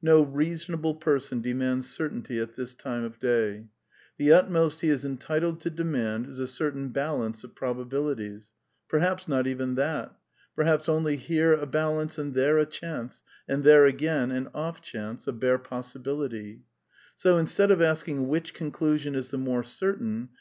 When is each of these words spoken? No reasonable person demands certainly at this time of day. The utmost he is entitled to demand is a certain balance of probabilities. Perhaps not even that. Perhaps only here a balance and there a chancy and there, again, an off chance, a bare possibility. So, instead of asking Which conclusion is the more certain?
No 0.00 0.22
reasonable 0.22 0.94
person 0.94 1.40
demands 1.40 1.88
certainly 1.90 2.38
at 2.40 2.52
this 2.52 2.72
time 2.72 3.02
of 3.02 3.18
day. 3.18 3.66
The 4.16 4.32
utmost 4.32 4.80
he 4.80 4.88
is 4.88 5.04
entitled 5.04 5.58
to 5.62 5.70
demand 5.70 6.28
is 6.28 6.38
a 6.38 6.46
certain 6.46 6.90
balance 6.90 7.42
of 7.42 7.56
probabilities. 7.56 8.52
Perhaps 8.88 9.26
not 9.26 9.48
even 9.48 9.74
that. 9.74 10.16
Perhaps 10.54 10.88
only 10.88 11.16
here 11.16 11.54
a 11.54 11.66
balance 11.66 12.16
and 12.16 12.32
there 12.32 12.58
a 12.58 12.64
chancy 12.64 13.22
and 13.48 13.64
there, 13.64 13.84
again, 13.84 14.30
an 14.30 14.50
off 14.54 14.80
chance, 14.82 15.26
a 15.26 15.32
bare 15.32 15.58
possibility. 15.58 16.62
So, 17.16 17.36
instead 17.36 17.72
of 17.72 17.82
asking 17.82 18.28
Which 18.28 18.54
conclusion 18.54 19.16
is 19.16 19.30
the 19.32 19.36
more 19.38 19.64
certain? 19.64 20.28